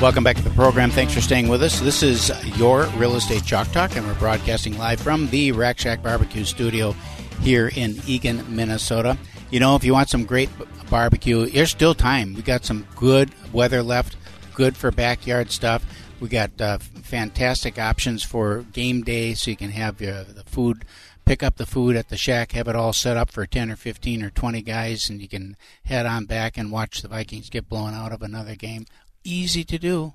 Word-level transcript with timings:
Welcome 0.00 0.24
back 0.24 0.36
to 0.36 0.42
the 0.42 0.48
program. 0.50 0.90
Thanks 0.90 1.12
for 1.12 1.20
staying 1.20 1.48
with 1.48 1.62
us. 1.62 1.78
This 1.78 2.02
is 2.02 2.32
your 2.56 2.86
Real 2.96 3.16
Estate 3.16 3.44
Chalk 3.44 3.70
Talk, 3.70 3.96
and 3.96 4.06
we're 4.06 4.14
broadcasting 4.14 4.78
live 4.78 4.98
from 4.98 5.28
the 5.28 5.52
Rack 5.52 5.78
Shack 5.78 6.02
Barbecue 6.02 6.44
Studio 6.44 6.92
here 7.42 7.70
in 7.76 8.00
Eagan, 8.06 8.42
Minnesota. 8.48 9.18
You 9.50 9.60
know, 9.60 9.76
if 9.76 9.84
you 9.84 9.92
want 9.92 10.08
some 10.08 10.24
great 10.24 10.48
barbecue, 10.88 11.44
there's 11.50 11.70
still 11.70 11.94
time. 11.94 12.32
We 12.32 12.40
got 12.40 12.64
some 12.64 12.86
good 12.96 13.30
weather 13.52 13.82
left, 13.82 14.16
good 14.54 14.74
for 14.74 14.90
backyard 14.90 15.50
stuff. 15.50 15.84
We 16.18 16.30
got 16.30 16.58
uh, 16.58 16.78
fantastic 16.78 17.78
options 17.78 18.22
for 18.22 18.62
game 18.72 19.02
day, 19.02 19.34
so 19.34 19.50
you 19.50 19.56
can 19.58 19.70
have 19.70 19.98
the 19.98 20.44
food, 20.46 20.86
pick 21.26 21.42
up 21.42 21.58
the 21.58 21.66
food 21.66 21.94
at 21.94 22.08
the 22.08 22.16
shack, 22.16 22.52
have 22.52 22.68
it 22.68 22.74
all 22.74 22.94
set 22.94 23.18
up 23.18 23.30
for 23.30 23.44
10 23.44 23.70
or 23.70 23.76
15 23.76 24.22
or 24.22 24.30
20 24.30 24.62
guys, 24.62 25.10
and 25.10 25.20
you 25.20 25.28
can 25.28 25.58
head 25.84 26.06
on 26.06 26.24
back 26.24 26.56
and 26.56 26.72
watch 26.72 27.02
the 27.02 27.08
Vikings 27.08 27.50
get 27.50 27.68
blown 27.68 27.92
out 27.92 28.12
of 28.12 28.22
another 28.22 28.54
game 28.54 28.86
easy 29.24 29.64
to 29.64 29.78
do. 29.78 30.14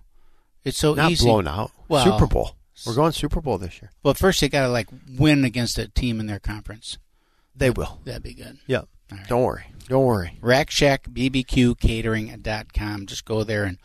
It's 0.63 0.77
so 0.77 0.93
Not 0.95 1.11
easy. 1.11 1.25
blown 1.25 1.47
out. 1.47 1.71
Well, 1.87 2.03
Super 2.03 2.27
Bowl. 2.27 2.55
We're 2.85 2.95
going 2.95 3.11
Super 3.13 3.39
Bowl 3.41 3.57
this 3.57 3.81
year. 3.81 3.91
Well, 4.03 4.13
first 4.15 4.41
they 4.41 4.49
got 4.49 4.63
to 4.63 4.69
like 4.69 4.87
win 5.17 5.45
against 5.45 5.77
a 5.77 5.87
team 5.87 6.19
in 6.19 6.25
their 6.25 6.39
conference. 6.39 6.97
They 7.55 7.69
will. 7.69 7.99
That'd 8.03 8.23
be 8.23 8.33
good. 8.33 8.57
Yep. 8.67 8.87
Right. 9.11 9.27
Don't 9.27 9.43
worry. 9.43 9.65
Don't 9.87 10.03
worry. 10.03 10.37
Rack 10.41 10.71
Shack 10.71 11.07
BBQ 11.09 11.79
Catering.com. 11.79 13.05
Just 13.05 13.23
go 13.25 13.43
there 13.43 13.63
and 13.63 13.77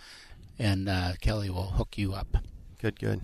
and 0.58 0.88
uh, 0.88 1.12
Kelly 1.20 1.50
will 1.50 1.70
hook 1.70 1.96
you 1.96 2.12
up. 2.14 2.36
Good, 2.80 2.98
good. 2.98 3.20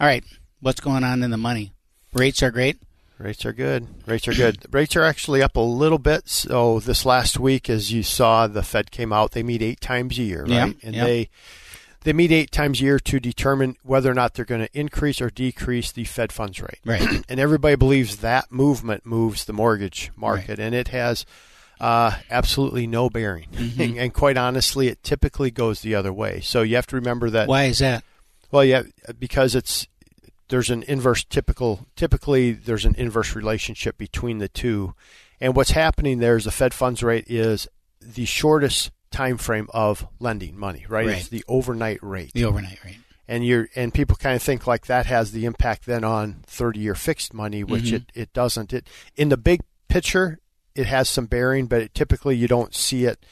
All 0.00 0.06
right. 0.06 0.24
What's 0.60 0.80
going 0.80 1.04
on 1.04 1.22
in 1.22 1.30
the 1.30 1.36
money? 1.36 1.72
Rates 2.12 2.42
are 2.42 2.50
great. 2.50 2.78
Rates 3.24 3.46
are 3.46 3.54
good. 3.54 3.86
Rates 4.06 4.28
are 4.28 4.34
good. 4.34 4.58
Rates 4.70 4.94
are 4.96 5.02
actually 5.02 5.42
up 5.42 5.56
a 5.56 5.60
little 5.60 5.98
bit. 5.98 6.28
So 6.28 6.78
this 6.80 7.06
last 7.06 7.40
week, 7.40 7.70
as 7.70 7.90
you 7.90 8.02
saw, 8.02 8.46
the 8.46 8.62
Fed 8.62 8.90
came 8.90 9.14
out. 9.14 9.30
They 9.30 9.42
meet 9.42 9.62
eight 9.62 9.80
times 9.80 10.18
a 10.18 10.22
year, 10.22 10.42
right? 10.42 10.50
Yeah, 10.50 10.72
and 10.82 10.94
yeah. 10.94 11.04
they 11.04 11.30
they 12.02 12.12
meet 12.12 12.30
eight 12.32 12.52
times 12.52 12.82
a 12.82 12.84
year 12.84 12.98
to 12.98 13.18
determine 13.18 13.78
whether 13.82 14.10
or 14.10 14.14
not 14.14 14.34
they're 14.34 14.44
going 14.44 14.60
to 14.60 14.78
increase 14.78 15.22
or 15.22 15.30
decrease 15.30 15.90
the 15.90 16.04
Fed 16.04 16.32
funds 16.32 16.60
rate. 16.60 16.80
Right. 16.84 17.24
and 17.30 17.40
everybody 17.40 17.76
believes 17.76 18.18
that 18.18 18.52
movement 18.52 19.06
moves 19.06 19.46
the 19.46 19.54
mortgage 19.54 20.10
market, 20.16 20.58
and 20.58 20.74
it 20.74 20.88
has 20.88 21.24
uh, 21.80 22.18
absolutely 22.30 22.86
no 22.86 23.08
bearing. 23.08 23.48
Mm-hmm. 23.52 23.98
and 24.00 24.12
quite 24.12 24.36
honestly, 24.36 24.88
it 24.88 25.02
typically 25.02 25.50
goes 25.50 25.80
the 25.80 25.94
other 25.94 26.12
way. 26.12 26.40
So 26.42 26.60
you 26.60 26.76
have 26.76 26.86
to 26.88 26.96
remember 26.96 27.30
that. 27.30 27.48
Why 27.48 27.64
is 27.64 27.78
that? 27.78 28.04
Well, 28.50 28.64
yeah, 28.64 28.82
because 29.18 29.54
it's 29.54 29.88
there's 30.48 30.70
an 30.70 30.82
inverse 30.84 31.24
typical 31.24 31.86
typically 31.96 32.52
there's 32.52 32.84
an 32.84 32.94
inverse 32.96 33.34
relationship 33.34 33.96
between 33.98 34.38
the 34.38 34.48
two, 34.48 34.94
and 35.40 35.54
what's 35.56 35.70
happening 35.72 36.18
there 36.18 36.36
is 36.36 36.44
the 36.44 36.50
Fed 36.50 36.74
funds 36.74 37.02
rate 37.02 37.24
is 37.28 37.66
the 38.00 38.24
shortest 38.24 38.90
time 39.10 39.38
frame 39.38 39.68
of 39.72 40.06
lending 40.18 40.58
money, 40.58 40.84
right? 40.88 41.06
Right. 41.06 41.16
It's 41.18 41.28
the 41.28 41.44
overnight 41.48 42.02
rate, 42.02 42.32
The 42.34 42.44
overnight 42.44 42.84
rate. 42.84 42.96
and 43.28 43.46
you're 43.46 43.68
and 43.74 43.94
people 43.94 44.16
kind 44.16 44.36
of 44.36 44.42
think 44.42 44.66
like 44.66 44.86
that 44.86 45.06
has 45.06 45.32
the 45.32 45.44
impact 45.44 45.86
then 45.86 46.04
on 46.04 46.42
30 46.46 46.80
year 46.80 46.94
fixed 46.94 47.32
money, 47.32 47.62
which 47.64 47.84
Mhm. 47.84 47.92
it 47.94 48.02
it 48.14 48.32
doesn't. 48.32 48.72
It 48.72 48.86
in 49.16 49.28
the 49.30 49.36
big 49.36 49.60
picture 49.88 50.40
it 50.74 50.86
has 50.86 51.08
some 51.08 51.26
bearing, 51.26 51.66
but 51.66 51.80
it, 51.82 51.94
typically 51.94 52.36
you 52.36 52.48
don't 52.48 52.74
see 52.74 53.04
it 53.04 53.24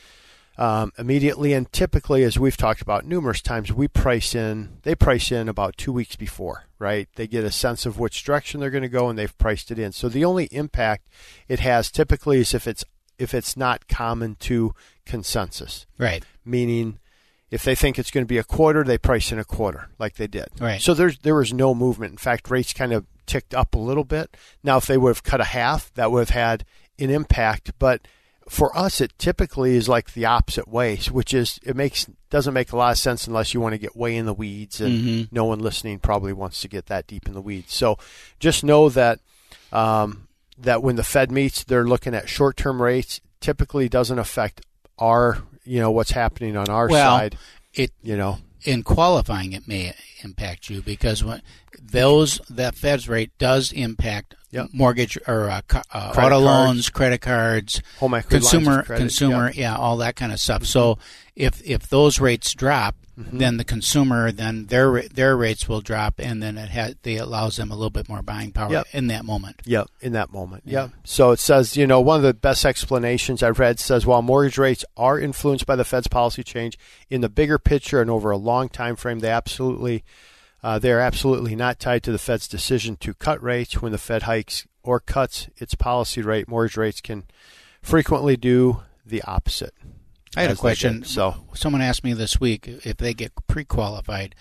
um, 0.59 0.93
immediately. 0.99 1.53
And 1.53 1.71
typically, 1.73 2.23
as 2.25 2.39
we've 2.39 2.57
talked 2.57 2.83
about 2.83 3.05
numerous 3.07 3.41
times, 3.41 3.73
we 3.73 3.89
price 3.89 4.35
in, 4.35 4.79
they 4.83 4.95
price 4.95 5.33
in 5.33 5.49
about 5.49 5.77
two 5.77 5.93
weeks 5.93 6.17
before, 6.17 6.65
right? 6.79 7.09
They 7.17 7.27
get 7.27 7.45
a 7.45 7.51
sense 7.51 7.87
of 7.87 7.99
which 7.99 8.23
direction 8.25 8.61
they're 8.61 8.71
going 8.71 8.83
to 8.83 8.89
go 8.89 9.09
and 9.09 9.19
they've 9.19 9.37
priced 9.39 9.71
it 9.71 9.79
in. 9.79 9.93
So 9.93 10.09
the 10.09 10.25
only 10.25 10.45
impact 10.47 11.09
it 11.49 11.61
has 11.61 11.91
typically 11.91 12.41
is 12.41 12.55
if 12.55 12.67
it's, 12.67 12.85
if 13.19 13.35
it's 13.35 13.57
not 13.57 13.89
common 13.89 14.37
to 14.41 14.75
consensus, 15.07 15.87
Right. 15.99 16.25
meaning 16.45 16.99
if 17.51 17.63
they 17.63 17.75
think 17.75 17.99
it's 17.99 18.11
going 18.11 18.25
to 18.25 18.29
be 18.29 18.39
a 18.39 18.45
quarter, 18.45 18.83
they 18.83 18.97
price 18.99 19.31
in 19.31 19.39
a 19.39 19.45
quarter 19.45 19.91
like 19.99 20.15
they 20.17 20.27
did. 20.27 20.49
Right. 20.59 20.81
So 20.81 20.95
there's, 20.95 21.19
there 21.19 21.35
was 21.35 21.53
no 21.53 21.75
movement. 21.75 22.13
In 22.13 22.17
fact, 22.19 22.51
rates 22.51 22.73
kind 22.73 22.93
of 22.93 23.05
ticked 23.27 23.55
up 23.55 23.75
a 23.75 23.79
little 23.79 24.05
bit. 24.05 24.37
Now, 24.65 24.79
if 24.79 24.87
they 24.87 24.97
would 24.97 25.11
have 25.11 25.23
cut 25.23 25.41
a 25.41 25.45
half, 25.45 25.93
that 25.95 26.11
would 26.11 26.21
have 26.21 26.31
had 26.31 26.65
an 26.99 27.11
impact. 27.11 27.73
But 27.79 28.09
for 28.49 28.77
us, 28.77 29.01
it 29.01 29.13
typically 29.19 29.77
is 29.77 29.89
like 29.89 30.13
the 30.15 30.25
opposite 30.27 30.69
way, 30.69 30.97
which 31.11 31.33
is 31.35 31.59
it 31.63 31.77
makes 31.77 32.07
doesn't 32.31 32.55
make 32.55 32.73
a 32.73 32.77
lot 32.77 32.93
of 32.93 32.99
sense 32.99 33.27
unless 33.27 33.53
you 33.55 33.61
want 33.61 33.73
to 33.75 33.79
get 33.79 33.95
way 33.97 34.17
in 34.17 34.27
the 34.27 34.35
weeds, 34.35 34.81
and 34.81 35.05
Mhm. 35.05 35.29
no 35.33 35.45
one 35.45 35.59
listening 35.61 35.99
probably 35.99 36.33
wants 36.33 36.61
to 36.63 36.69
get 36.69 36.87
that 36.87 37.07
deep 37.07 37.27
in 37.27 37.35
the 37.35 37.41
weeds. 37.41 37.75
So 37.75 37.99
just 38.41 38.65
know 38.65 38.89
that 38.91 39.21
um, 39.73 40.29
that 40.59 40.83
when 40.83 40.97
the 40.97 41.05
Fed 41.05 41.31
meets, 41.31 41.65
they're 41.65 41.85
looking 41.87 42.15
at 42.15 42.29
short 42.29 42.57
term 42.57 42.81
rates. 42.83 43.21
Typically, 43.41 43.89
doesn't 43.89 44.19
affect 44.19 44.61
our 44.99 45.39
you 45.65 45.79
know 45.81 45.91
what's 45.91 46.11
happening 46.13 46.57
on 46.57 46.69
our 46.69 46.89
Well, 46.89 47.17
side. 47.19 47.39
It 47.75 47.93
You 48.03 48.17
know, 48.17 48.39
in 48.65 48.83
qualifying 48.83 49.53
it 49.53 49.67
may 49.67 49.95
impact 50.23 50.69
you 50.71 50.83
because 50.83 51.25
when 51.25 51.43
those 51.81 52.41
that 52.51 52.75
Fed's 52.75 53.09
rate 53.09 53.31
does 53.39 53.73
impact 53.73 54.35
Yep. 54.53 54.69
mortgage 54.73 55.19
or 55.27 55.51
uh, 55.51 55.61
uh, 55.73 55.79
auto 56.11 56.15
cards. 56.15 56.43
loans, 56.45 56.91
credit 56.91 57.21
cards, 57.23 57.83
home 57.99 58.15
equity 58.15 58.37
consumer 58.37 58.83
credit, 58.85 59.01
consumer 59.01 59.47
yep. 59.47 59.57
yeah 59.57 59.77
all 59.77 59.97
that 59.97 60.15
kind 60.15 60.31
of 60.31 60.39
stuff 60.39 60.65
so 60.67 60.99
if 61.35 61.61
if 61.67 61.89
those 61.89 62.21
rates 62.21 62.53
drop 62.55 62.95
Mm-hmm. 63.21 63.37
then 63.39 63.57
the 63.59 63.65
consumer 63.65 64.33
then 64.33 64.65
their 64.69 65.03
their 65.03 65.37
rates 65.37 65.69
will 65.69 65.83
drop 65.83 66.15
and 66.19 66.43
then 66.43 66.57
it 66.57 66.71
has 66.71 66.95
they 67.03 67.17
allows 67.19 67.57
them 67.57 67.71
a 67.71 67.75
little 67.75 67.91
bit 67.91 68.09
more 68.09 68.23
buying 68.23 68.53
power 68.53 68.73
Yep. 68.73 68.87
in 68.93 69.09
that 69.09 69.27
moment 69.27 69.61
Yep, 69.67 69.87
in 70.01 70.13
that 70.15 70.33
moment. 70.33 70.63
Yeah. 70.65 70.85
Yep. 70.85 70.91
So 71.05 71.31
it 71.33 71.39
says, 71.39 71.77
you 71.77 71.87
know, 71.87 72.01
one 72.01 72.17
of 72.17 72.23
the 72.23 72.33
best 72.33 72.65
explanations 72.65 73.43
I've 73.43 73.59
read 73.59 73.79
says 73.79 74.07
while 74.07 74.23
mortgage 74.23 74.57
rates 74.57 74.83
are 74.97 75.21
influenced 75.21 75.67
by 75.67 75.77
the 75.77 75.85
Fed's 75.85 76.09
policy 76.09 76.43
change 76.43 76.79
in 77.11 77.21
the 77.21 77.29
bigger 77.29 77.59
picture 77.59 78.01
and 78.01 78.09
over 78.11 78.31
a 78.31 78.39
long 78.39 78.71
time 78.71 78.97
frame, 78.97 79.19
they 79.19 79.29
absolutely 79.31 80.05
uh, 80.63 80.79
they 80.79 80.93
are 80.93 81.01
absolutely 81.01 81.57
not 81.57 81.79
tied 81.79 82.03
to 82.05 82.13
the 82.13 82.19
Fed's 82.19 82.49
decision 82.49 82.97
to 82.97 83.15
cut 83.15 83.43
rates. 83.43 83.81
When 83.81 83.93
the 83.93 83.99
Fed 83.99 84.23
hikes 84.23 84.67
or 84.83 85.01
cuts 85.01 85.49
its 85.57 85.75
policy 85.75 86.23
rate, 86.23 86.49
mortgage 86.49 86.77
rates 86.77 87.01
can 87.01 87.25
frequently 87.83 88.37
do 88.37 88.83
the 89.05 89.23
opposite. 89.23 89.75
I 90.37 90.43
had 90.43 90.51
a 90.51 90.57
question 90.57 91.01
did. 91.01 91.09
So 91.09 91.47
someone 91.55 91.83
asked 91.83 92.05
me 92.05 92.15
this 92.15 92.41
week 92.41 92.67
if 92.67 92.97
they 92.97 93.13
get 93.13 93.33
pre-qualified 93.47 94.35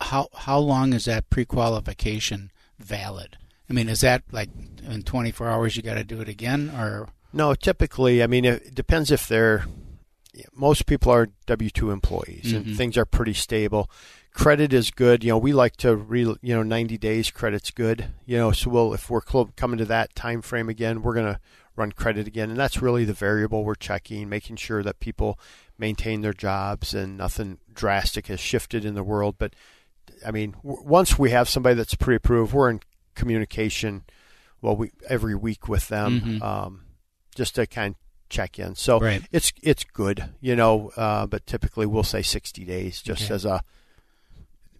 how 0.00 0.28
how 0.34 0.58
long 0.58 0.92
is 0.92 1.04
that 1.06 1.30
pre-qualification 1.30 2.50
valid 2.78 3.38
I 3.68 3.72
mean 3.72 3.88
is 3.88 4.00
that 4.02 4.22
like 4.30 4.50
in 4.88 5.02
24 5.02 5.48
hours 5.48 5.76
you 5.76 5.82
got 5.82 5.94
to 5.94 6.04
do 6.04 6.20
it 6.20 6.28
again 6.28 6.70
or 6.70 7.08
No, 7.32 7.54
typically, 7.54 8.22
I 8.22 8.26
mean, 8.26 8.44
it 8.44 8.74
depends 8.74 9.10
if 9.10 9.26
they're. 9.26 9.64
Most 10.54 10.86
people 10.86 11.12
are 11.12 11.28
W 11.46 11.70
two 11.70 11.90
employees, 11.90 12.52
Mhm. 12.52 12.56
and 12.56 12.76
things 12.76 12.96
are 12.96 13.04
pretty 13.04 13.34
stable. 13.34 13.90
Credit 14.32 14.72
is 14.72 14.90
good. 14.90 15.22
You 15.22 15.30
know, 15.32 15.38
we 15.38 15.52
like 15.52 15.76
to 15.78 15.94
re. 15.94 16.22
You 16.40 16.54
know, 16.54 16.62
ninety 16.62 16.96
days 16.96 17.30
credit's 17.30 17.70
good. 17.70 18.06
You 18.24 18.38
know, 18.38 18.50
so 18.52 18.70
we'll 18.70 18.94
if 18.94 19.10
we're 19.10 19.20
clo- 19.20 19.52
coming 19.56 19.78
to 19.78 19.84
that 19.86 20.14
time 20.14 20.40
frame 20.40 20.68
again, 20.70 21.02
we're 21.02 21.14
gonna 21.14 21.38
run 21.76 21.92
credit 21.92 22.26
again, 22.26 22.48
and 22.50 22.58
that's 22.58 22.80
really 22.80 23.04
the 23.04 23.12
variable 23.12 23.64
we're 23.64 23.74
checking, 23.74 24.28
making 24.28 24.56
sure 24.56 24.82
that 24.82 25.00
people 25.00 25.38
maintain 25.78 26.20
their 26.22 26.32
jobs 26.34 26.94
and 26.94 27.16
nothing 27.18 27.58
drastic 27.74 28.26
has 28.28 28.40
shifted 28.40 28.84
in 28.84 28.94
the 28.94 29.02
world. 29.04 29.36
But 29.38 29.54
I 30.26 30.30
mean, 30.30 30.52
w- 30.62 30.82
once 30.82 31.18
we 31.18 31.30
have 31.30 31.48
somebody 31.48 31.74
that's 31.74 31.94
pre-approved, 31.94 32.52
we're 32.54 32.70
in 32.70 32.80
communication. 33.14 34.04
Well, 34.60 34.76
we 34.76 34.92
every 35.08 35.34
week 35.34 35.68
with 35.68 35.88
them, 35.88 36.20
Mhm. 36.20 36.42
um, 36.42 36.82
just 37.34 37.54
to 37.56 37.66
kind 37.66 37.94
of 37.94 38.00
check 38.32 38.58
in. 38.58 38.74
So 38.74 38.98
Right. 38.98 39.22
it's 39.30 39.52
it's 39.62 39.84
good, 39.84 40.30
you 40.40 40.56
know. 40.56 40.90
Uh, 40.96 41.26
but 41.26 41.46
typically, 41.46 41.86
we'll 41.86 42.02
say 42.02 42.22
sixty 42.22 42.64
days, 42.64 43.00
just 43.02 43.24
Okay. 43.24 43.34
as 43.34 43.44
a 43.44 43.62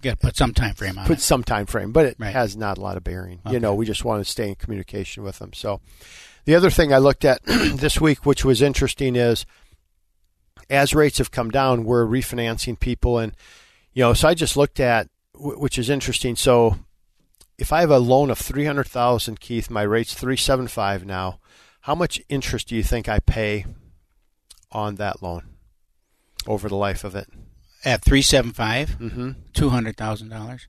to 0.03 0.17
put 0.17 0.37
some 0.37 0.53
time 0.53 0.75
frame 0.75 0.99
on 0.99 1.07
put 1.07 1.19
it 1.19 1.21
some 1.21 1.45
time 1.45 1.65
frame. 1.67 1.93
But 1.93 2.07
it 2.07 2.17
Right. 2.19 2.33
has 2.33 2.57
not 2.57 2.77
a 2.77 2.81
lot 2.81 2.97
of 2.97 3.05
bearing. 3.05 3.39
Okay. 3.47 3.55
You 3.55 3.61
know, 3.61 3.73
we 3.75 3.87
just 3.87 4.05
want 4.05 4.25
to 4.25 4.29
stay 4.31 4.49
in 4.49 4.57
communication 4.57 5.23
with 5.23 5.39
them. 5.39 5.53
So 5.53 5.81
the 6.45 6.57
other 6.57 6.71
thing 6.71 6.93
I 6.93 6.99
looked 6.99 7.25
at 7.25 7.41
this 7.45 8.01
week, 8.01 8.27
which 8.27 8.45
was 8.45 8.61
interesting, 8.63 9.15
is 9.15 9.47
as 10.69 10.93
rates 10.95 11.19
have 11.19 11.31
come 11.31 11.51
down, 11.51 11.85
we're 11.85 12.05
refinancing 12.07 12.81
people, 12.81 13.19
and 13.19 13.35
you 13.93 14.03
know, 14.03 14.13
so 14.15 14.27
I 14.27 14.35
just 14.35 14.57
looked 14.57 14.81
at, 14.81 15.09
which 15.35 15.79
is 15.79 15.89
interesting. 15.91 16.35
So 16.35 16.79
if 17.59 17.73
I 17.73 17.81
have 17.81 17.91
a 17.91 17.99
loan 17.99 18.31
of 18.31 18.39
three 18.39 18.65
hundred 18.65 18.89
thousand, 18.89 19.39
Keith, 19.39 19.71
my 19.71 19.83
rate's 19.83 20.15
three 20.15 20.37
seven 20.37 20.67
five 20.67 21.05
now. 21.05 21.39
How 21.83 21.95
much 21.95 22.21
interest 22.29 22.69
do 22.69 22.77
you 22.77 22.83
think 22.83 23.09
I 23.09 23.19
pay 23.21 23.65
on 24.71 24.97
that 24.97 25.23
loan? 25.23 25.49
over 26.45 26.69
the 26.69 26.75
life 26.75 27.05
of 27.05 27.15
it. 27.15 27.29
At 27.85 28.05
three 28.05 28.21
seven 28.23 28.51
five, 28.53 28.97
Mm-hmm. 28.99 29.31
two 29.53 29.69
hundred 29.69 29.97
thousand 29.97 30.29
dollars, 30.31 30.67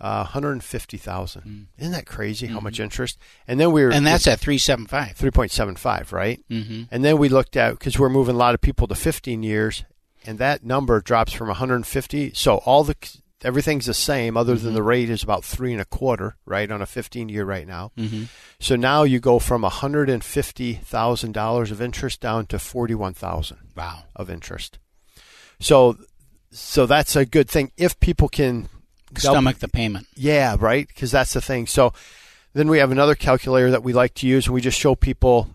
Uh, 0.00 0.22
150,000. 0.22 1.66
Isn't 1.78 1.92
that 1.92 2.06
crazy 2.06 2.46
how 2.46 2.60
much 2.60 2.78
interest? 2.78 3.18
And 3.48 3.58
then 3.58 3.72
we 3.72 3.82
were 3.82 3.88
Mm. 3.88 3.90
Mm-hmm. 3.90 3.96
and 3.98 4.06
that's 4.06 4.28
at 4.28 4.38
three 4.38 4.58
seven 4.58 4.86
five. 4.86 5.16
3.75, 5.18 6.12
right? 6.12 6.40
Mm-hmm. 6.48 6.82
And 6.92 7.04
then 7.04 7.18
we 7.18 7.28
looked 7.28 7.56
at 7.56 7.72
because 7.72 7.98
we're 7.98 8.08
moving 8.08 8.36
a 8.36 8.38
lot 8.38 8.54
of 8.54 8.60
people 8.60 8.86
to 8.86 8.94
15 8.94 9.42
years, 9.42 9.82
and 10.24 10.38
that 10.38 10.62
number 10.64 11.00
drops 11.00 11.32
from 11.32 11.48
150. 11.48 12.32
So 12.34 12.58
all 12.58 12.84
the 12.84 12.94
everything's 13.44 13.86
the 13.86 13.94
same, 13.94 14.36
other 14.36 14.54
than 14.56 14.74
the 14.74 14.82
rate 14.82 15.08
is 15.10 15.22
about 15.22 15.44
three 15.44 15.72
and 15.72 15.80
a 15.80 15.84
quarter, 15.84 16.36
right, 16.44 16.70
on 16.70 16.82
a 16.82 16.86
15 16.86 17.28
year 17.28 17.44
right 17.44 17.66
now. 17.66 17.92
Mm-hmm. 17.96 18.24
So 18.60 18.76
now 18.76 19.02
you 19.04 19.20
go 19.20 19.38
from 19.38 19.62
150 19.62 20.72
thousand 20.74 21.32
dollars 21.32 21.70
of 21.70 21.80
interest 21.80 22.20
down 22.20 22.46
to 22.46 22.58
41 22.58 23.14
thousand 23.14 23.58
Wow. 23.76 24.04
of 24.16 24.28
interest. 24.30 24.78
So, 25.60 25.96
so 26.50 26.86
that's 26.86 27.16
a 27.16 27.24
good 27.26 27.48
thing 27.48 27.72
if 27.76 27.98
people 28.00 28.28
can 28.28 28.68
Stomach 29.16 29.58
the 29.58 29.68
payment. 29.68 30.06
yeah, 30.16 30.56
right. 30.58 30.86
Because 30.86 31.10
that's 31.10 31.32
the 31.32 31.40
thing. 31.40 31.66
So 31.66 31.92
then 32.52 32.68
we 32.68 32.78
have 32.78 32.90
another 32.90 33.14
calculator 33.14 33.70
that 33.70 33.82
we 33.82 33.92
like 33.92 34.14
to 34.14 34.26
use, 34.26 34.46
and 34.46 34.54
we 34.54 34.60
just 34.60 34.78
show 34.78 34.94
people 34.94 35.48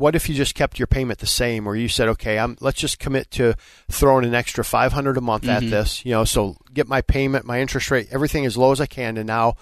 what 0.00 0.16
if 0.16 0.28
you 0.28 0.34
just 0.34 0.54
kept 0.54 0.78
your 0.78 0.86
payment 0.86 1.20
the 1.20 1.26
same, 1.26 1.66
or 1.66 1.76
you 1.76 1.86
said, 1.88 2.08
okay, 2.08 2.38
I'm 2.38 2.56
let's 2.60 2.80
just 2.80 2.98
commit 2.98 3.30
to 3.32 3.54
throwing 3.90 4.24
an 4.24 4.34
extra 4.34 4.64
500 4.64 5.16
a 5.16 5.20
month 5.20 5.46
at 5.48 5.62
Mhm. 5.62 5.70
this, 5.70 6.04
you 6.04 6.12
know, 6.12 6.24
so 6.24 6.56
get 6.74 6.88
my 6.88 7.00
payment, 7.02 7.44
my 7.46 7.60
interest 7.60 7.90
rate, 7.90 8.08
everything 8.10 8.44
as 8.46 8.56
low 8.56 8.72
as 8.72 8.80
I 8.80 8.86
can, 8.86 9.16
and 9.16 9.26
now 9.26 9.54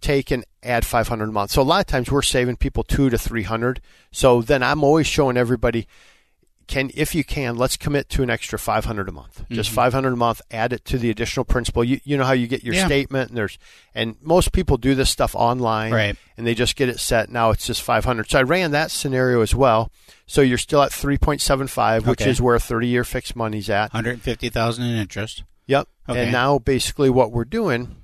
take 0.00 0.32
and 0.32 0.44
add 0.64 0.84
500 0.84 1.28
a 1.28 1.32
month. 1.32 1.52
So 1.52 1.62
a 1.62 1.64
lot 1.64 1.80
of 1.80 1.86
times 1.86 2.10
we're 2.10 2.22
saving 2.22 2.56
people 2.56 2.82
two 2.82 3.08
to 3.10 3.16
300. 3.18 3.80
So 4.10 4.42
then 4.42 4.62
I'm 4.62 4.82
always 4.82 5.06
showing 5.06 5.36
everybody 5.36 5.86
can 6.72 6.90
if 6.94 7.14
you 7.14 7.22
can 7.24 7.56
let's 7.56 7.76
commit 7.76 8.08
to 8.08 8.22
an 8.22 8.30
extra 8.30 8.58
500 8.58 9.08
a 9.08 9.12
month 9.12 9.44
just 9.50 9.70
Mhm. 9.70 9.74
500 9.74 10.12
a 10.12 10.16
month 10.16 10.40
add 10.50 10.72
it 10.72 10.84
to 10.86 10.98
the 10.98 11.10
additional 11.10 11.44
principal 11.44 11.84
you, 11.84 12.00
you 12.04 12.16
know 12.16 12.24
how 12.24 12.32
you 12.32 12.46
get 12.46 12.64
your 12.64 12.74
Yeah. 12.74 12.86
statement 12.86 13.28
and 13.30 13.36
there's 13.38 13.58
and 13.94 14.16
most 14.22 14.52
people 14.52 14.76
do 14.76 14.94
this 14.94 15.10
stuff 15.10 15.34
online 15.34 15.92
Right. 15.92 16.16
and 16.36 16.46
they 16.46 16.54
just 16.54 16.74
get 16.76 16.88
it 16.88 16.98
set 16.98 17.30
now 17.30 17.50
it's 17.50 17.66
just 17.66 17.82
500 17.82 18.30
so 18.30 18.38
i 18.38 18.42
ran 18.42 18.70
that 18.72 18.90
scenario 18.90 19.40
as 19.42 19.54
well 19.54 19.90
so 20.26 20.40
you're 20.40 20.58
still 20.58 20.82
at 20.82 20.92
3.75 20.92 22.06
which 22.06 22.22
is 22.22 22.40
where 22.40 22.58
30 22.58 22.86
year 22.88 23.04
fixed 23.04 23.36
money's 23.36 23.68
at 23.70 23.90
Hundred 23.92 24.20
fifty 24.22 24.48
thousand 24.48 24.84
in 24.84 24.96
interest. 24.96 25.44
Yep. 25.66 25.86
Okay. 26.08 26.22
And 26.24 26.32
now 26.32 26.58
basically 26.58 27.08
what 27.10 27.30
we're 27.32 27.44
doing 27.44 27.96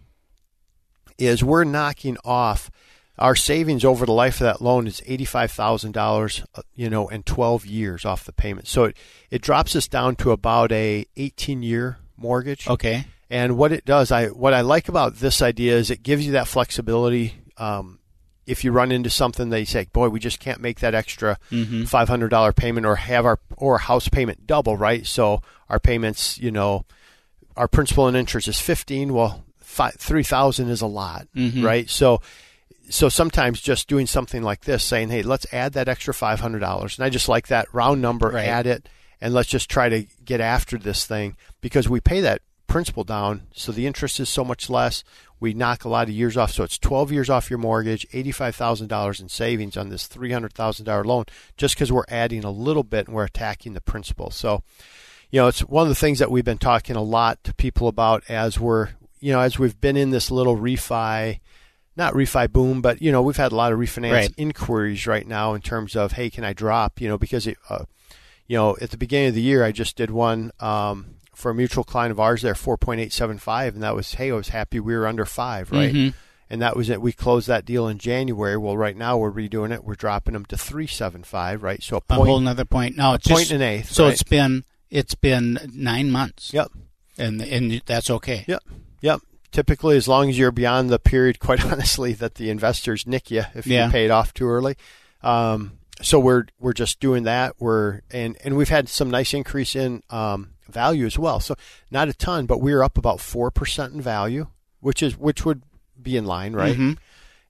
is 1.18 1.42
we're 1.42 1.64
knocking 1.64 2.16
off 2.24 2.70
our 3.18 3.34
savings 3.36 3.84
over 3.84 4.06
the 4.06 4.12
life 4.12 4.36
of 4.36 4.44
that 4.44 4.60
loan 4.62 4.86
is 4.86 5.02
eighty-five 5.06 5.50
thousand 5.50 5.92
dollars, 5.92 6.44
uh, 6.54 6.62
you 6.74 6.88
know, 6.90 7.08
and 7.08 7.24
twelve 7.26 7.66
years 7.66 8.04
off 8.04 8.24
the 8.24 8.32
payment. 8.32 8.66
So 8.68 8.84
it, 8.84 8.96
it 9.30 9.42
drops 9.42 9.74
us 9.76 9.88
down 9.88 10.16
to 10.16 10.30
about 10.30 10.72
a 10.72 11.06
eighteen-year 11.16 11.98
mortgage. 12.16 12.68
Okay. 12.68 13.06
And 13.30 13.58
what 13.58 13.72
it 13.72 13.84
does, 13.84 14.10
I 14.10 14.28
what 14.28 14.54
I 14.54 14.62
like 14.62 14.88
about 14.88 15.16
this 15.16 15.42
idea 15.42 15.76
is 15.76 15.90
it 15.90 16.02
gives 16.02 16.24
you 16.26 16.32
that 16.32 16.48
flexibility. 16.48 17.34
Um, 17.56 17.98
if 18.46 18.64
you 18.64 18.72
run 18.72 18.90
into 18.92 19.10
something, 19.10 19.50
they 19.50 19.66
say, 19.66 19.86
"Boy, 19.92 20.08
we 20.08 20.20
just 20.20 20.40
can't 20.40 20.60
make 20.62 20.80
that 20.80 20.94
extra 20.94 21.38
Mm-hmm. 21.50 21.84
five 21.84 22.08
hundred 22.08 22.28
dollar 22.28 22.52
payment, 22.54 22.86
or 22.86 22.96
have 22.96 23.26
our 23.26 23.38
or 23.58 23.78
house 23.78 24.08
payment 24.08 24.46
double, 24.46 24.76
right? 24.76 25.06
So 25.06 25.42
our 25.68 25.78
payments, 25.78 26.38
you 26.38 26.50
know, 26.50 26.86
our 27.56 27.68
principal 27.68 28.06
and 28.06 28.16
interest 28.16 28.48
is 28.48 28.58
fifteen. 28.58 29.12
Well, 29.12 29.44
five, 29.58 29.94
three 29.98 30.22
thousand 30.22 30.70
is 30.70 30.80
a 30.80 30.86
lot, 30.86 31.26
Mhm. 31.36 31.62
right? 31.62 31.90
So, 31.90 32.22
so 32.88 33.08
sometimes 33.08 33.60
just 33.60 33.88
doing 33.88 34.06
something 34.06 34.42
like 34.42 34.62
this, 34.62 34.82
saying, 34.84 35.10
"Hey, 35.10 35.22
let's 35.22 35.46
add 35.52 35.72
that 35.74 35.88
extra 35.88 36.14
five 36.14 36.40
hundred 36.40 36.60
dollars," 36.60 36.98
and 36.98 37.04
I 37.04 37.10
just 37.10 37.28
like 37.28 37.48
that 37.48 37.72
round 37.72 38.00
number, 38.02 38.28
Right. 38.30 38.46
add 38.46 38.66
it, 38.66 38.88
and 39.20 39.34
let's 39.34 39.48
just 39.48 39.70
try 39.70 39.88
to 39.88 40.06
get 40.24 40.40
after 40.40 40.78
this 40.78 41.04
thing 41.06 41.36
because 41.60 41.88
we 41.88 42.00
pay 42.00 42.20
that 42.20 42.40
principal 42.66 43.02
down, 43.04 43.42
so 43.54 43.72
the 43.72 43.86
interest 43.86 44.20
is 44.20 44.28
so 44.28 44.44
much 44.44 44.68
less. 44.68 45.02
We 45.40 45.54
knock 45.54 45.84
a 45.84 45.88
lot 45.88 46.08
of 46.08 46.14
years 46.14 46.36
off, 46.36 46.50
so 46.52 46.64
it's 46.64 46.78
twelve 46.78 47.12
years 47.12 47.30
off 47.30 47.48
your 47.48 47.58
mortgage, 47.58 48.06
eighty-five 48.12 48.56
thousand 48.56 48.88
dollars 48.88 49.20
in 49.20 49.28
savings 49.28 49.76
on 49.76 49.88
this 49.88 50.06
three 50.06 50.32
hundred 50.32 50.52
thousand 50.52 50.84
dollar 50.86 51.04
loan, 51.04 51.24
just 51.56 51.74
because 51.74 51.92
we're 51.92 52.04
adding 52.08 52.44
a 52.44 52.50
little 52.50 52.82
bit 52.82 53.06
and 53.06 53.14
we're 53.14 53.24
attacking 53.24 53.74
the 53.74 53.80
principal. 53.80 54.30
So, 54.30 54.62
you 55.30 55.40
know, 55.40 55.46
it's 55.48 55.60
one 55.60 55.82
of 55.84 55.88
the 55.88 55.94
things 55.94 56.18
that 56.18 56.30
we've 56.30 56.44
been 56.44 56.58
talking 56.58 56.96
a 56.96 57.02
lot 57.02 57.42
to 57.44 57.54
people 57.54 57.86
about 57.86 58.24
as 58.28 58.58
we're, 58.58 58.88
you 59.20 59.32
know, 59.32 59.40
as 59.40 59.58
we've 59.58 59.80
been 59.80 59.96
in 59.96 60.10
this 60.10 60.30
little 60.30 60.56
refi, 60.56 61.38
not 61.98 62.14
refi 62.14 62.50
boom, 62.50 62.80
but 62.80 63.02
you 63.02 63.12
know, 63.12 63.20
we've 63.20 63.36
had 63.36 63.52
a 63.52 63.56
lot 63.56 63.72
of 63.72 63.78
refinance 63.78 64.12
Right. 64.12 64.34
inquiries 64.38 65.06
right 65.06 65.26
now 65.26 65.52
in 65.54 65.60
terms 65.60 65.94
of, 65.96 66.12
hey, 66.12 66.30
can 66.30 66.44
I 66.44 66.52
drop? 66.54 67.00
You 67.00 67.08
know, 67.08 67.18
because 67.18 67.46
it, 67.46 67.58
uh, 67.68 67.84
you 68.46 68.56
know, 68.56 68.76
at 68.80 68.90
the 68.90 68.96
beginning 68.96 69.28
of 69.28 69.34
the 69.34 69.42
year, 69.42 69.62
I 69.64 69.72
just 69.72 69.96
did 69.96 70.10
one 70.10 70.52
um, 70.60 71.16
for 71.34 71.50
a 71.50 71.54
mutual 71.54 71.84
client 71.84 72.12
of 72.12 72.18
ours 72.20 72.40
there, 72.42 72.54
four 72.54 72.78
point 72.78 73.00
eight 73.00 73.12
seven 73.12 73.36
five, 73.38 73.74
and 73.74 73.82
that 73.82 73.94
was, 73.94 74.14
hey, 74.14 74.30
I 74.30 74.34
was 74.34 74.48
happy 74.50 74.80
we 74.80 74.96
were 74.96 75.06
under 75.06 75.24
five, 75.26 75.70
right? 75.72 75.92
Mhm. 75.92 76.14
And 76.50 76.62
that 76.62 76.76
was 76.76 76.88
it. 76.88 77.02
We 77.02 77.12
closed 77.12 77.46
that 77.48 77.66
deal 77.66 77.86
in 77.88 77.98
January. 77.98 78.56
Well, 78.56 78.74
right 78.74 78.96
now 78.96 79.18
we're 79.18 79.30
redoing 79.30 79.70
it. 79.70 79.84
We're 79.84 79.94
dropping 79.96 80.32
them 80.32 80.46
to 80.46 80.56
three 80.56 80.86
seven 80.86 81.22
five, 81.22 81.62
right? 81.62 81.82
So 81.82 81.98
a 81.98 82.00
A 82.08 82.14
whole 82.14 82.38
another 82.38 82.64
point. 82.64 82.96
No, 82.96 83.12
it's 83.14 83.28
point 83.28 83.40
just, 83.40 83.50
and 83.52 83.62
an 83.62 83.68
eighth. 83.68 83.92
so 83.92 84.04
right? 84.04 84.14
it's 84.14 84.22
been 84.22 84.64
it's 84.90 85.14
been 85.14 85.58
nine 85.74 86.10
months. 86.10 86.54
Yep. 86.54 86.68
And 87.18 87.42
and 87.42 87.82
that's 87.84 88.08
okay. 88.08 88.44
Yep. 88.48 88.62
Yep. 89.02 89.20
Typically, 89.50 89.96
as 89.96 90.06
long 90.08 90.28
as 90.28 90.38
you're 90.38 90.52
beyond 90.52 90.90
the 90.90 90.98
period, 90.98 91.38
quite 91.40 91.64
honestly, 91.64 92.12
that 92.14 92.34
the 92.36 92.50
investors 92.50 93.06
nick 93.06 93.30
you 93.30 93.44
if 93.54 93.66
Yeah. 93.66 93.86
you 93.86 93.92
paid 93.92 94.10
off 94.10 94.34
too 94.34 94.48
early. 94.48 94.76
Um, 95.22 95.78
so 96.00 96.20
we're 96.20 96.44
we're 96.60 96.72
just 96.74 97.00
doing 97.00 97.24
that. 97.24 97.54
We're 97.58 98.02
and 98.10 98.36
and 98.44 98.56
we've 98.56 98.68
had 98.68 98.88
some 98.88 99.10
nice 99.10 99.34
increase 99.34 99.74
in 99.74 100.02
um, 100.10 100.50
value 100.68 101.06
as 101.06 101.18
well. 101.18 101.40
So 101.40 101.56
not 101.90 102.08
a 102.08 102.12
ton, 102.14 102.46
but 102.46 102.60
we're 102.60 102.82
up 102.82 102.96
about 102.98 103.20
four 103.20 103.50
percent 103.50 103.94
in 103.94 104.00
value, 104.00 104.46
which 104.80 105.02
is 105.02 105.16
which 105.16 105.44
would 105.44 105.62
be 106.00 106.16
in 106.16 106.24
line, 106.24 106.52
right? 106.52 106.76
Mhm. 106.76 106.98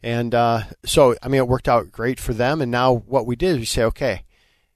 And 0.02 0.32
uh, 0.34 0.62
so, 0.86 1.16
I 1.22 1.28
mean, 1.28 1.40
it 1.40 1.48
worked 1.48 1.68
out 1.68 1.90
great 1.90 2.20
for 2.20 2.32
them. 2.32 2.60
And 2.62 2.70
now 2.70 2.94
what 2.94 3.26
we 3.26 3.34
did 3.34 3.54
is 3.54 3.58
we 3.58 3.64
say, 3.64 3.82
okay, 3.82 4.22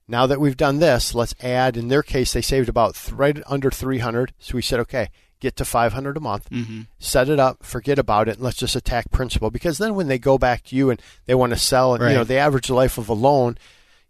now 0.09 0.27
that 0.27 0.41
we've 0.41 0.57
done 0.57 0.81
this, 0.81 1.15
let's 1.15 1.35
add. 1.41 1.77
In 1.77 1.87
their 1.87 2.03
case, 2.03 2.33
they 2.33 2.43
saved 2.43 2.69
about 2.69 2.97
th- 2.97 3.13
right 3.15 3.41
under 3.47 3.71
300. 3.71 4.35
So 4.41 4.57
we 4.57 4.63
said, 4.63 4.81
okay, 4.81 5.11
get 5.43 5.56
to 5.56 5.65
500 5.65 6.17
a 6.17 6.21
month, 6.21 6.49
Mhm. 6.50 6.87
set 6.99 7.29
it 7.29 7.39
up, 7.41 7.62
forget 7.65 7.99
about 7.99 8.29
it, 8.29 8.37
and 8.37 8.44
let's 8.44 8.56
just 8.56 8.77
attack 8.77 9.11
principal. 9.11 9.50
Because 9.50 9.77
then 9.79 9.94
when 9.94 10.06
they 10.06 10.19
go 10.19 10.39
back 10.39 10.62
to 10.65 10.77
you 10.77 10.89
and 10.89 11.03
they 11.27 11.35
want 11.35 11.53
to 11.53 11.59
sell, 11.59 11.94
and 11.94 12.03
you 12.05 12.11
know, 12.11 12.19
Right. 12.19 12.29
the 12.29 12.37
average 12.39 12.71
life 12.71 12.97
of 12.97 13.09
a 13.09 13.12
loan, 13.15 13.59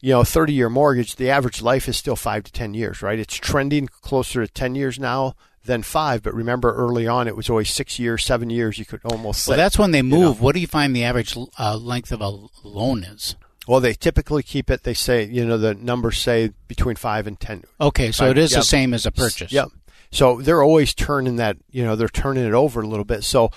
you 0.00 0.10
know, 0.10 0.22
30 0.24 0.52
year 0.52 0.68
mortgage, 0.68 1.16
the 1.16 1.30
average 1.30 1.62
life 1.62 1.88
is 1.88 1.96
still 1.96 2.16
five 2.16 2.44
to 2.44 2.52
10 2.52 2.74
years, 2.74 3.02
right? 3.02 3.18
It's 3.18 3.34
trending 3.34 3.88
closer 3.88 4.46
to 4.46 4.52
10 4.52 4.74
years 4.74 4.98
now 4.98 5.34
than 5.64 5.82
five. 5.82 6.22
But 6.22 6.34
remember, 6.34 6.74
early 6.74 7.06
on, 7.06 7.26
it 7.28 7.36
was 7.36 7.48
always 7.48 7.70
six 7.70 7.98
years, 7.98 8.24
seven 8.24 8.50
years. 8.50 8.78
You 8.78 8.84
could 8.84 9.00
almost 9.04 9.46
Well, 9.48 9.56
that's 9.56 9.78
when 9.78 9.92
they 9.92 10.02
know. 10.02 10.18
move. 10.18 10.40
What 10.40 10.54
do 10.54 10.60
you 10.60 10.66
find 10.66 10.94
the 10.94 11.04
average 11.04 11.36
uh, 11.58 11.76
length 11.76 12.12
of 12.12 12.20
a 12.20 12.28
loan 12.64 13.04
is? 13.04 13.36
Well, 13.68 13.78
they 13.80 13.94
typically 13.94 14.42
keep 14.42 14.70
it. 14.70 14.82
They 14.82 14.92
say, 14.92 15.24
you 15.24 15.46
know, 15.46 15.56
the 15.56 15.72
numbers 15.72 16.18
say 16.18 16.50
between 16.66 16.96
five 16.96 17.28
and 17.28 17.38
ten. 17.38 17.62
Okay, 17.80 18.10
so 18.10 18.24
Right, 18.26 18.36
it 18.36 18.38
is 18.42 18.50
yep. 18.50 18.62
the 18.62 18.66
same 18.66 18.92
as 18.92 19.06
a 19.06 19.12
purchase. 19.12 19.52
Yep. 19.52 19.68
So 20.12 20.40
they're 20.40 20.62
always 20.62 20.94
turning 20.94 21.36
that, 21.36 21.56
you 21.70 21.82
know, 21.84 21.96
they're 21.96 22.08
turning 22.08 22.44
it 22.44 22.52
over 22.54 22.80
a 22.80 22.86
little 22.86 23.04
bit. 23.04 23.24
So, 23.24 23.50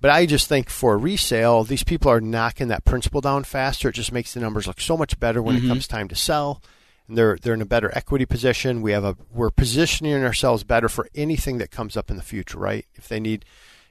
but 0.00 0.10
I 0.10 0.26
just 0.26 0.48
think 0.48 0.68
for 0.68 0.98
resale, 0.98 1.64
these 1.64 1.84
people 1.84 2.10
are 2.10 2.20
knocking 2.20 2.68
that 2.68 2.84
principal 2.84 3.20
down 3.20 3.44
faster. 3.44 3.88
It 3.88 3.94
just 3.94 4.12
makes 4.12 4.34
the 4.34 4.40
numbers 4.40 4.66
look 4.66 4.80
so 4.80 4.96
much 4.96 5.18
better 5.20 5.40
when 5.42 5.56
Mhm. 5.56 5.64
it 5.64 5.68
comes 5.68 5.86
time 5.86 6.08
to 6.08 6.14
sell. 6.16 6.60
And 7.08 7.16
they're 7.16 7.38
they're 7.40 7.54
in 7.54 7.62
a 7.62 7.66
better 7.66 7.90
equity 7.94 8.26
position. 8.26 8.82
We 8.82 8.92
have 8.92 9.04
a 9.04 9.16
we're 9.32 9.50
positioning 9.50 10.22
ourselves 10.24 10.64
better 10.64 10.88
for 10.88 11.08
anything 11.14 11.58
that 11.58 11.70
comes 11.70 11.96
up 11.96 12.10
in 12.10 12.16
the 12.16 12.22
future, 12.22 12.58
right? 12.58 12.86
If 12.94 13.08
they 13.08 13.20
need 13.20 13.44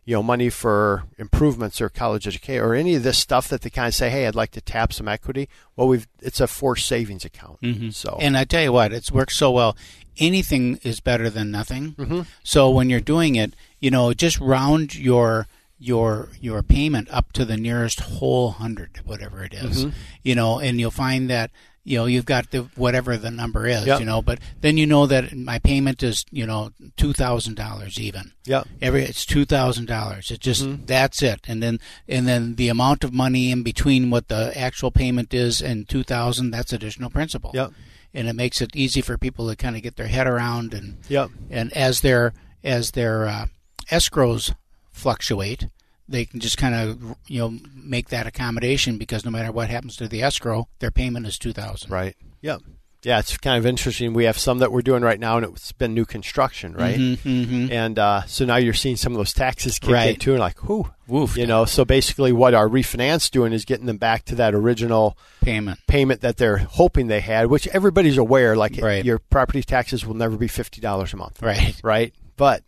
you 0.06 0.16
know, 0.16 0.24
money 0.24 0.50
for 0.50 1.04
improvements 1.20 1.80
or 1.80 1.88
college 1.88 2.26
education 2.26 2.64
or 2.64 2.74
any 2.74 2.96
of 2.96 3.04
this 3.04 3.20
stuff 3.20 3.48
that 3.50 3.62
they 3.62 3.70
kind 3.70 3.88
of 3.90 3.94
say, 3.94 4.10
hey, 4.10 4.26
I'd 4.26 4.34
like 4.34 4.50
to 4.52 4.62
tap 4.62 4.92
some 4.92 5.08
equity. 5.08 5.48
Well, 5.76 5.88
we've 5.88 6.08
it's 6.20 6.40
a 6.40 6.48
forced 6.48 6.88
savings 6.88 7.26
account. 7.26 7.62
Mhm. 7.62 7.94
So 7.94 8.18
And 8.20 8.36
I 8.36 8.44
tell 8.46 8.64
you 8.64 8.72
what, 8.72 8.92
it's 8.92 9.12
worked 9.12 9.34
so 9.34 9.52
well. 9.52 9.78
Anything 10.20 10.80
is 10.84 11.00
better 11.00 11.30
than 11.30 11.50
nothing. 11.52 11.94
Mhm. 11.98 12.26
So 12.44 12.70
when 12.70 12.90
you're 12.90 13.00
doing 13.00 13.36
it, 13.36 13.54
you 13.80 13.90
know, 13.90 14.14
just 14.14 14.40
round 14.40 14.96
your 14.96 15.48
your 15.80 16.30
your 16.42 16.62
payment 16.62 17.08
up 17.10 17.32
to 17.34 17.46
the 17.46 17.56
nearest 17.58 18.02
whole 18.02 18.52
hundred, 18.52 19.00
whatever 19.06 19.44
it 19.44 19.54
is. 19.54 19.86
Mhm. 19.86 19.94
You 20.24 20.36
know, 20.36 20.60
and 20.60 20.80
you'll 20.80 20.92
find 20.92 21.30
that 21.30 21.52
you 21.86 21.98
know 21.98 22.06
you've 22.06 22.26
got 22.26 22.52
the 22.52 22.68
whatever 22.76 23.16
the 23.16 23.32
number 23.32 23.66
is. 23.66 23.86
Yep. 23.86 24.02
You 24.02 24.06
know, 24.06 24.22
but 24.22 24.40
then 24.60 24.78
you 24.78 24.86
know 24.86 25.06
that 25.08 25.34
my 25.36 25.58
payment 25.60 26.04
is 26.04 26.26
you 26.32 26.46
know 26.46 26.72
two 26.98 27.14
thousand 27.14 27.56
dollars 27.56 27.98
even. 27.98 28.34
yeah, 28.46 28.64
Every 28.82 29.04
it's 29.04 29.26
two 29.26 29.46
thousand 29.46 29.86
dollars. 29.86 30.30
It 30.32 30.42
just 30.42 30.64
Mhm. 30.66 30.86
that's 30.86 31.24
it, 31.24 31.40
and 31.48 31.64
then 31.64 31.80
and 32.10 32.28
then 32.28 32.56
the 32.56 32.68
amount 32.68 33.06
of 33.06 33.14
money 33.14 33.50
in 33.50 33.64
between 33.64 34.10
what 34.10 34.28
the 34.28 34.52
actual 34.60 34.92
payment 34.92 35.34
is 35.34 35.62
and 35.62 35.88
two 35.88 36.04
thousand. 36.04 36.52
That's 36.52 36.74
additional 36.74 37.10
principal. 37.10 37.52
yeah, 37.56 37.68
And 38.14 38.28
it 38.28 38.34
makes 38.34 38.62
it 38.62 38.76
easy 38.76 39.02
for 39.02 39.18
people 39.18 39.48
to 39.50 39.56
kind 39.56 39.76
of 39.76 39.84
get 39.84 39.96
their 39.96 40.08
head 40.08 40.28
around 40.28 40.74
and 40.74 40.98
yeah. 41.08 41.28
and 41.50 41.72
as 41.74 42.02
their 42.02 42.34
as 42.64 42.92
their 42.92 43.28
uh, 43.28 43.46
escrows 43.92 44.54
fluctuate, 44.92 45.68
they 46.08 46.26
can 46.26 46.40
just 46.40 46.58
kind 46.58 46.74
of 46.76 47.16
you 47.28 47.40
know 47.40 47.60
make 47.76 48.10
that 48.10 48.26
accommodation 48.26 48.98
because 48.98 49.24
no 49.24 49.32
matter 49.32 49.52
what 49.52 49.70
happens 49.70 49.96
to 49.98 50.08
the 50.08 50.24
escrow, 50.24 50.68
their 50.80 50.92
payment 50.92 51.28
is 51.28 51.38
two 51.38 51.54
thousand. 51.54 51.92
Right. 51.92 52.16
Yep. 52.42 52.62
Yeah, 53.02 53.20
it's 53.20 53.38
kind 53.38 53.58
of 53.58 53.66
interesting. 53.66 54.14
We 54.14 54.26
have 54.26 54.38
some 54.38 54.60
that 54.60 54.74
we're 54.74 54.82
doing 54.82 55.04
right 55.04 55.20
now, 55.20 55.38
and 55.38 55.46
it's 55.46 55.72
been 55.72 55.94
new 55.94 56.04
construction, 56.06 56.74
right? 56.74 56.98
Mm-hmm, 57.00 57.72
And 57.72 57.98
uh, 57.98 58.24
so 58.26 58.44
now 58.44 58.58
you're 58.58 58.74
seeing 58.74 58.98
some 58.98 59.14
of 59.14 59.18
those 59.18 59.32
taxes 59.32 59.80
kick 59.80 59.92
in 59.96 60.16
too, 60.18 60.32
and 60.32 60.40
like, 60.42 60.68
whoo, 60.68 60.90
Woof. 61.08 61.38
you 61.38 61.48
know. 61.48 61.64
So 61.64 61.86
basically, 61.86 62.34
what 62.34 62.54
our 62.54 62.68
refinance 62.68 63.32
doing 63.32 63.54
is 63.54 63.64
getting 63.64 63.86
them 63.86 63.98
back 63.98 64.26
to 64.26 64.36
that 64.36 64.54
original 64.54 65.18
Payment. 65.42 65.80
payment 65.88 66.20
that 66.22 66.36
they're 66.36 66.58
hoping 66.58 67.08
they 67.08 67.22
had, 67.22 67.48
which 67.48 67.68
everybody's 67.70 68.18
aware. 68.18 68.58
Like 68.58 68.78
Right. 68.82 69.06
your 69.06 69.20
property 69.20 69.64
taxes 69.64 70.06
will 70.06 70.16
never 70.16 70.36
be 70.36 70.50
fifty 70.50 70.82
dollars 70.82 71.14
a 71.14 71.18
month, 71.18 71.42
Right. 71.42 71.80
right? 71.84 72.14
But 72.36 72.64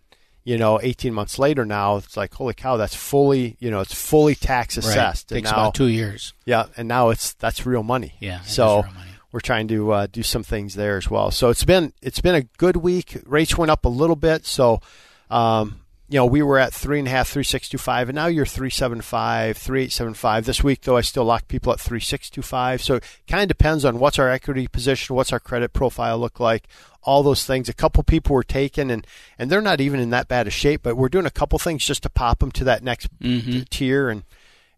you 0.46 0.58
know, 0.58 0.80
eighteen 0.82 1.14
months 1.14 1.38
later 1.40 1.66
now, 1.66 1.98
it's 1.98 2.16
like, 2.16 2.34
holy 2.34 2.54
cow, 2.54 2.78
that's 2.78 2.96
fully, 2.96 3.58
you 3.60 3.70
know, 3.70 3.82
it's 3.82 3.94
fully 3.94 4.36
tax 4.36 4.78
Right. 4.78 4.86
assessed, 4.86 5.32
and 5.34 5.40
Takes 5.44 5.52
now, 5.52 5.58
about 5.58 5.76
two 5.76 5.88
years. 5.88 6.34
yeah, 6.46 6.68
and 6.78 6.88
now 6.88 7.10
it's 7.10 7.34
that's 7.34 7.66
real 7.66 7.84
money. 7.84 8.14
Yeah. 8.22 8.42
So 8.44 8.84
real 8.84 8.94
money. 8.94 9.11
We're 9.32 9.40
trying 9.40 9.68
to 9.70 9.92
uh, 9.92 10.08
do 10.12 10.24
some 10.24 10.44
things 10.44 10.76
there 10.76 10.98
as 10.98 11.10
well. 11.10 11.32
So 11.32 11.50
it's 11.50 11.64
been 11.64 11.94
it's 12.02 12.22
been 12.22 12.36
a 12.36 12.44
good 12.58 12.78
week. 12.78 13.18
Rates 13.26 13.58
went 13.58 13.72
up 13.72 13.86
a 13.86 13.90
little 13.90 14.16
bit, 14.16 14.46
so 14.46 14.82
um, 15.30 15.82
you 16.10 16.18
know 16.18 16.26
we 16.26 16.42
were 16.42 16.60
at 16.60 16.74
three 16.74 17.00
and 17.00 17.08
a 17.08 17.12
half, 17.12 17.30
three 17.30 17.44
six 17.44 17.70
two 17.70 17.78
five, 17.78 18.10
and 18.10 18.16
now 18.16 18.28
you're 18.28 18.46
three 18.46 18.70
seven 18.70 19.02
five, 19.02 19.58
three 19.58 19.84
eight 19.84 19.92
seven 19.92 20.14
five. 20.14 20.46
This 20.46 20.64
week 20.64 20.82
though, 20.82 20.98
I 20.98 21.02
still 21.02 21.24
lock 21.24 21.48
people 21.48 21.72
at 21.72 21.80
three 21.80 22.00
six 22.00 22.30
two 22.30 22.42
five. 22.42 22.82
So 22.82 22.96
it 22.96 23.04
kind 23.28 23.44
of 23.44 23.48
depends 23.48 23.86
on 23.86 24.00
what's 24.00 24.20
our 24.20 24.30
equity 24.30 24.68
position, 24.68 25.16
what's 25.16 25.32
our 25.32 25.40
credit 25.40 25.72
profile 25.72 26.18
look 26.18 26.40
like, 26.40 26.68
all 27.04 27.24
those 27.24 27.46
things. 27.46 27.70
A 27.70 27.74
couple 27.74 28.04
people 28.04 28.36
were 28.36 28.44
taken, 28.44 28.92
and 28.92 29.08
and 29.40 29.50
they're 29.50 29.62
not 29.62 29.80
even 29.80 30.00
in 30.00 30.10
that 30.10 30.28
bad 30.28 30.48
a 30.48 30.52
shape, 30.52 30.82
but 30.84 30.98
we're 30.98 31.10
doing 31.10 31.26
a 31.26 31.32
couple 31.32 31.58
things 31.58 31.86
just 31.86 32.04
to 32.04 32.10
pop 32.10 32.40
them 32.40 32.52
to 32.52 32.66
that 32.66 32.84
next 32.84 33.08
t- 33.22 33.66
tier 33.70 34.10
and 34.10 34.24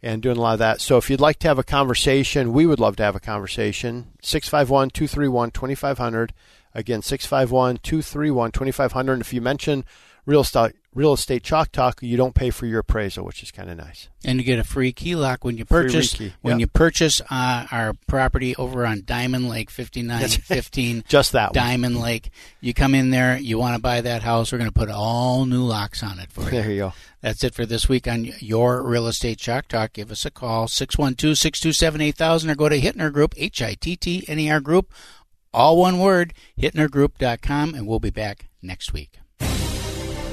and 0.03 0.21
doing 0.21 0.37
a 0.37 0.41
lot 0.41 0.53
of 0.53 0.59
that. 0.59 0.81
So 0.81 0.97
if 0.97 1.09
you'd 1.09 1.21
like 1.21 1.39
to 1.39 1.47
have 1.47 1.57
a 1.57 1.63
conversation, 1.63 2.51
we 2.51 2.65
would 2.65 2.79
love 2.79 2.97
to 2.97 3.03
have 3.03 3.15
a 3.15 3.21
conversation. 3.21 4.09
651 4.21 4.89
231 4.89 5.51
2500. 5.51 6.33
Again, 6.75 7.01
651 7.01 7.77
231 7.77 8.51
2500. 8.51 9.13
And 9.13 9.21
if 9.21 9.33
you 9.33 9.41
mention 9.41 9.85
real 10.25 10.41
estate, 10.41 10.73
real 10.93 11.13
estate 11.13 11.43
chalk 11.43 11.71
talk, 11.71 12.01
you 12.01 12.17
don't 12.17 12.35
pay 12.35 12.49
for 12.49 12.65
your 12.65 12.79
appraisal, 12.79 13.25
which 13.25 13.43
is 13.43 13.51
kind 13.51 13.69
of 13.69 13.77
nice. 13.77 14.09
And 14.23 14.39
you 14.39 14.45
get 14.45 14.59
a 14.59 14.63
free 14.63 14.91
key 14.91 15.15
lock 15.15 15.43
when 15.43 15.57
you 15.57 15.65
Free 15.65 15.83
purchase 15.83 16.17
when 16.41 16.53
yep. 16.55 16.59
you 16.59 16.67
purchase 16.67 17.21
uh, 17.29 17.67
our 17.71 17.93
property 18.07 18.55
over 18.55 18.85
on 18.85 19.03
Diamond 19.05 19.49
Lake, 19.49 19.69
fifty 19.69 20.01
nine 20.01 20.27
fifteen. 20.27 21.03
Just 21.07 21.31
that 21.33 21.49
one. 21.49 21.53
Diamond 21.53 21.99
Lake. 21.99 22.29
You 22.61 22.73
come 22.73 22.95
in 22.95 23.09
there, 23.09 23.37
you 23.37 23.57
want 23.57 23.75
to 23.75 23.81
buy 23.81 24.01
that 24.01 24.23
house, 24.23 24.51
we're 24.51 24.59
going 24.59 24.69
to 24.69 24.79
put 24.79 24.89
all 24.89 25.45
new 25.45 25.63
locks 25.63 26.03
on 26.03 26.19
it 26.19 26.31
for 26.31 26.43
you. 26.43 26.51
There 26.51 26.71
you 26.71 26.77
go. 26.77 26.93
That's 27.21 27.43
it 27.43 27.53
for 27.53 27.65
this 27.65 27.87
week 27.87 28.05
on 28.07 28.25
your 28.39 28.83
Real 28.83 29.07
Estate 29.07 29.37
Chalk 29.37 29.69
Talk. 29.69 29.93
Give 29.93 30.11
us 30.11 30.25
a 30.25 30.31
call, 30.31 30.67
612 30.67 31.37
627 31.37 32.01
8000, 32.01 32.49
or 32.49 32.55
go 32.55 32.67
to 32.67 32.79
Hittner 32.79 33.13
Group, 33.13 33.33
H 33.37 33.61
I 33.61 33.75
T 33.75 33.95
T 33.95 34.25
N 34.27 34.39
E 34.39 34.51
R 34.51 34.59
Group, 34.59 34.91
all 35.53 35.77
one 35.77 35.99
word, 35.99 36.33
hittnergroup.com, 36.59 37.75
and 37.75 37.87
we'll 37.87 38.01
be 38.01 38.09
back 38.09 38.47
next 38.61 38.91
week. 38.91 39.19